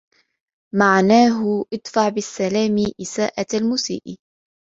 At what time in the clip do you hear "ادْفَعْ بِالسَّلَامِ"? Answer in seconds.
1.73-2.75